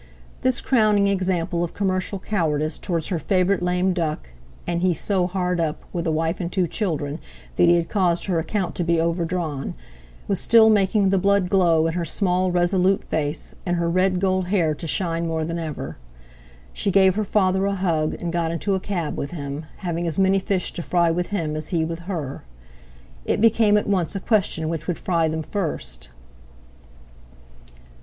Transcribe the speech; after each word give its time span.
This 0.41 0.61
crowning 0.61 1.07
example 1.07 1.63
of 1.63 1.75
commercial 1.75 2.17
cowardice 2.17 2.79
towards 2.79 3.09
her 3.09 3.19
favourite 3.19 3.61
lame 3.61 3.93
duck—and 3.93 4.81
he 4.81 4.95
so 4.95 5.27
hard 5.27 5.59
up, 5.59 5.83
with 5.93 6.07
a 6.07 6.11
wife 6.11 6.39
and 6.39 6.51
two 6.51 6.65
children, 6.65 7.19
that 7.55 7.69
he 7.69 7.75
had 7.75 7.87
caused 7.87 8.25
her 8.25 8.39
account 8.39 8.73
to 8.73 8.83
be 8.83 8.99
overdrawn—was 8.99 10.39
still 10.39 10.71
making 10.71 11.11
the 11.11 11.19
blood 11.19 11.49
glow 11.49 11.85
in 11.85 11.93
her 11.93 12.03
small, 12.03 12.51
resolute 12.51 13.03
face, 13.03 13.53
and 13.63 13.77
her 13.77 13.87
red 13.87 14.19
gold 14.19 14.47
hair 14.47 14.73
to 14.73 14.87
shine 14.87 15.27
more 15.27 15.45
than 15.45 15.59
ever. 15.59 15.97
She 16.73 16.89
gave 16.89 17.13
her 17.13 17.23
father 17.23 17.67
a 17.67 17.75
hug, 17.75 18.15
and 18.19 18.33
got 18.33 18.49
into 18.51 18.73
a 18.73 18.79
cab 18.79 19.15
with 19.15 19.29
him, 19.29 19.67
having 19.85 20.07
as 20.07 20.17
many 20.17 20.39
fish 20.39 20.73
to 20.73 20.81
fry 20.81 21.11
with 21.11 21.27
him 21.27 21.55
as 21.55 21.67
he 21.67 21.85
with 21.85 21.99
her. 22.11 22.43
It 23.23 23.39
became 23.39 23.77
at 23.77 23.85
once 23.85 24.15
a 24.15 24.19
question 24.19 24.67
which 24.67 24.87
would 24.87 24.97
fry 24.97 25.27
them 25.27 25.43
first. 25.43 26.09